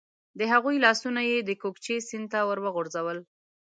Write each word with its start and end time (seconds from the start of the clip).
د 0.39 0.41
هغوی 0.51 0.75
لاسونه 0.85 1.21
یې 1.29 1.37
د 1.43 1.51
کوکچې 1.61 1.95
سیند 2.07 2.27
ته 2.31 2.39
ور 2.47 2.59
وغورځول. 2.65 3.17